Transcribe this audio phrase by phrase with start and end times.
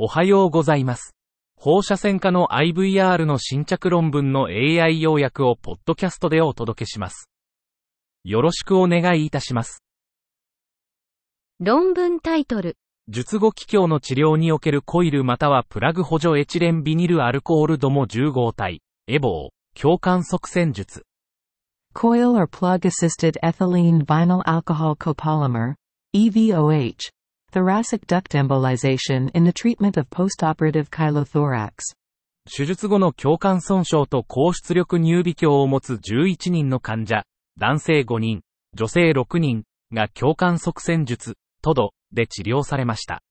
[0.00, 1.16] おはようございます。
[1.56, 7.28] 放射線科の IVR の新着論文の AI 要約をポッドキャストでお届けします。
[8.22, 9.82] よろしくお願いいたします。
[11.58, 12.76] 論文タイトル。
[13.08, 21.02] 術後気胸の治療におけるコイルまたはプラグ補助エチレンビニルアルコールドモ10号体、エボー、共感側線術。
[21.92, 25.74] Coil or plug assisted ethylene vinyl alcohol copolymer,
[26.14, 27.17] EVOH.
[27.50, 31.94] Thoracic duct embolization in the treatment of postoperative chylothorax.
[32.44, 37.24] 手術後の共感損傷と高出力乳微鏡を持つ11人の患者、
[37.58, 38.42] 男性5人、
[38.74, 43.22] 女性6人が共感側線術、トドで治療されました。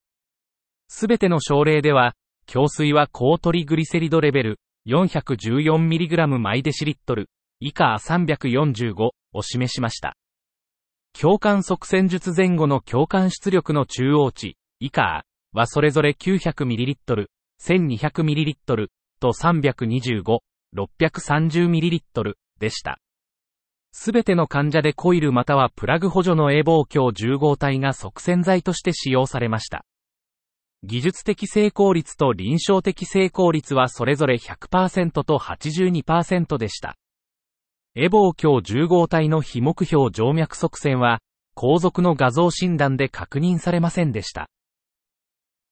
[0.87, 2.15] すべての症例では、
[2.51, 7.29] 胸水は高トリグリセリドレベル 414mg マイデシリットル
[7.59, 8.95] 以下345
[9.33, 10.15] を示しました。
[11.19, 17.27] 共感側線術前後の共感出力の中央値以下はそれぞれ 900ml、
[17.61, 18.87] 1200ml
[19.19, 20.39] と325、
[20.75, 22.99] 630ml でした。
[23.91, 29.85] すべての患者でコイルまたはプラグ補助のエボー強10号体が側線剤として使用されました。
[30.83, 36.95] 技術的成功率と臨床的成功率はそれぞれ100%と82%でした。
[37.99, 41.19] エボー強10号体の非目標静脈側線は、
[41.55, 44.51] 後続の画像診断で確認されませんでした。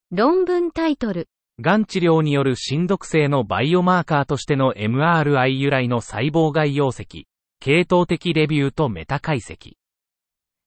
[0.09, 1.27] 論文タイトル。
[1.61, 7.27] がん治療による心毒性のバイオマーカーとしての MRI 由来の細胞外容積、
[7.59, 9.73] 系統的レビューとメタ解析。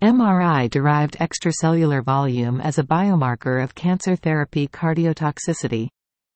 [0.01, 5.89] MRI derived extracellular volume as a biomarker of cancer therapy cardiotoxicity.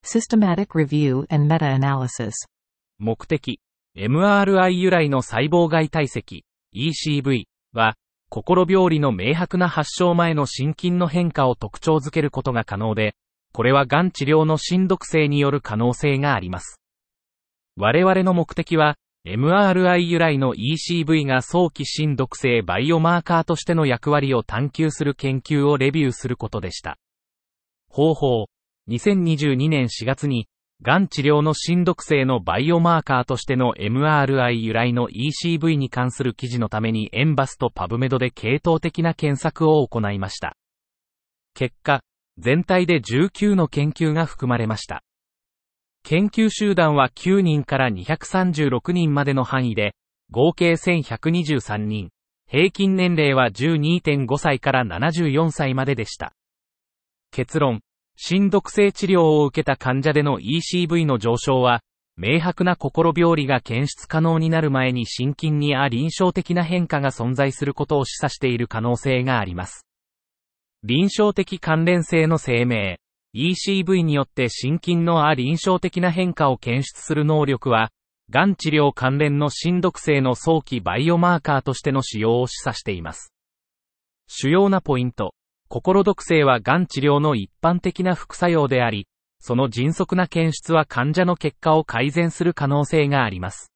[0.03, 2.33] Systematic review and meta-analysis.
[2.98, 3.61] 目的、
[3.95, 7.95] MRI 由来の細胞外体積、ECV は、
[8.31, 13.15] 心病理の明白な発症前の心筋の変化を特徴づけることが可能で、
[13.53, 16.81] これはがん治療の心毒性による可能性があります。
[17.77, 26.97] 我々の目的は、MRI 由来の ECV が早期心毒性バイオマーカーとしての役割を探求する研究をレビューすることでした。
[27.91, 28.47] 方法、
[28.89, 30.48] 2022年4月に、
[30.85, 40.57] がん治療の心毒性のバイオマーカーとしての MRI 由来の ECV に関する記事のためにエンバスとパブメドで系統的な検索を行いました。
[41.55, 42.03] 結果、
[42.37, 45.05] 全体で19の研究が含まれました。
[46.03, 49.95] 研究集団は9人から236人までの範囲で、
[50.33, 52.11] 合計1123人、
[52.48, 56.33] 平均年齢は12.5歳から74歳まででした。
[57.31, 57.83] 結論、
[58.17, 61.83] 心毒性治療を受けた患者での ECV の上昇は、
[62.17, 69.86] 明白な心病理が検出可能になる前に心筋にあ臨床的な変化が存在することを示唆している可能性があります。
[70.84, 72.96] 臨床的関連性の声明、
[73.34, 77.90] ECV によって心筋のあ臨床的な変化を検出する能力は、
[78.29, 83.33] がん治療関連の心毒性の早期バイオマーカーとしての使用を示唆しています。
[84.27, 85.34] 主要なポイント。
[85.73, 93.73] 心毒性はがん治療の一般的な副作用であり、その迅速な検出は患者の結果を改善する可能性があります。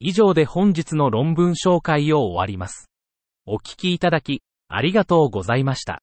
[0.00, 2.88] 以上で本日の論文紹介を終わります。
[3.44, 6.00] お聞きいただき、ありがとうございました。